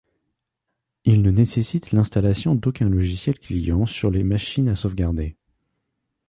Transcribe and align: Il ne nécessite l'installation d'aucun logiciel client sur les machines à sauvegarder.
Il 1.05 1.21
ne 1.21 1.29
nécessite 1.29 1.91
l'installation 1.91 2.55
d'aucun 2.55 2.89
logiciel 2.89 3.37
client 3.37 3.85
sur 3.85 4.09
les 4.09 4.23
machines 4.23 4.69
à 4.69 4.75
sauvegarder. 4.75 5.37